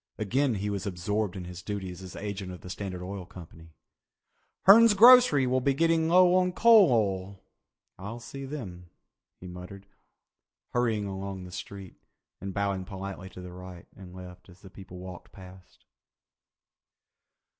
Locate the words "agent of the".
2.15-2.71